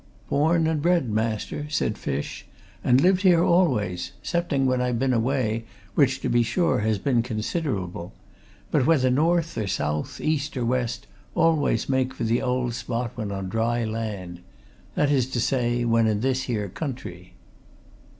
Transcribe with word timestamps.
"Born 0.29 0.65
and 0.65 0.81
bred, 0.81 1.11
master," 1.11 1.67
said 1.69 1.95
Fish. 1.95 2.47
"And 2.83 2.99
lived 2.99 3.21
here 3.21 3.43
always 3.43 4.13
'cepting 4.23 4.65
when 4.65 4.81
I 4.81 4.93
been 4.93 5.13
away, 5.13 5.65
which, 5.93 6.21
to 6.21 6.27
be 6.27 6.41
sure, 6.41 6.79
has 6.79 6.97
been 6.97 7.21
considerable. 7.21 8.11
But 8.71 8.87
whether 8.87 9.11
north 9.11 9.55
or 9.59 9.67
south, 9.67 10.19
east 10.19 10.57
or 10.57 10.65
west, 10.65 11.05
always 11.35 11.87
make 11.87 12.15
for 12.15 12.23
the 12.23 12.41
old 12.41 12.73
spot 12.73 13.11
when 13.13 13.31
on 13.31 13.47
dry 13.47 13.83
land. 13.85 14.39
That 14.95 15.11
is 15.11 15.29
to 15.29 15.39
say 15.39 15.85
when 15.85 16.07
in 16.07 16.21
this 16.21 16.45
here 16.49 16.67
country." 16.67 17.35